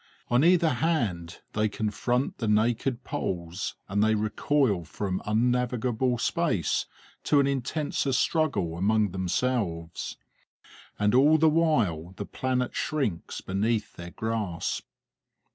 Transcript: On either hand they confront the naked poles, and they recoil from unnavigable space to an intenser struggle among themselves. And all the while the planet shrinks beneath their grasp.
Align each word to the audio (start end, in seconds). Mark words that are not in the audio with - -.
On 0.29 0.43
either 0.43 0.71
hand 0.81 1.41
they 1.53 1.69
confront 1.69 2.39
the 2.39 2.47
naked 2.47 3.03
poles, 3.03 3.75
and 3.87 4.03
they 4.03 4.15
recoil 4.15 4.83
from 4.83 5.21
unnavigable 5.27 6.17
space 6.17 6.87
to 7.25 7.39
an 7.39 7.45
intenser 7.45 8.11
struggle 8.11 8.79
among 8.79 9.11
themselves. 9.11 10.17
And 10.97 11.13
all 11.13 11.37
the 11.37 11.49
while 11.49 12.15
the 12.17 12.25
planet 12.25 12.75
shrinks 12.75 13.41
beneath 13.41 13.93
their 13.95 14.09
grasp. 14.09 14.87